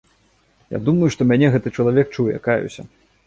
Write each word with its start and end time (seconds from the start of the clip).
Я 0.75 0.79
думаю, 0.87 1.09
што 1.15 1.27
мяне 1.31 1.51
гэты 1.55 1.73
чалавек 1.81 2.07
чуе, 2.17 2.35
каюся. 2.47 2.89